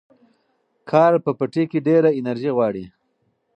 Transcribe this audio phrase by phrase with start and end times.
[0.89, 2.85] کار په پټي کې ډېره انرژي غواړي.